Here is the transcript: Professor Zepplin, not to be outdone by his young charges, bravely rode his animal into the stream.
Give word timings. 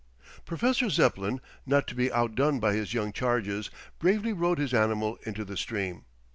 Professor 0.47 0.89
Zepplin, 0.89 1.39
not 1.63 1.85
to 1.85 1.93
be 1.93 2.11
outdone 2.11 2.59
by 2.59 2.73
his 2.73 2.91
young 2.91 3.13
charges, 3.13 3.69
bravely 3.99 4.33
rode 4.33 4.57
his 4.57 4.73
animal 4.73 5.19
into 5.27 5.45
the 5.45 5.55
stream. 5.55 6.05